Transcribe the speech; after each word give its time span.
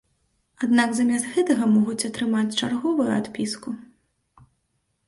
Аднак 0.67 0.95
замест 0.99 1.27
гэтага 1.35 1.63
могуць 1.75 2.07
атрымаць 2.09 2.57
чарговую 2.61 3.07
адпіску. 3.19 3.77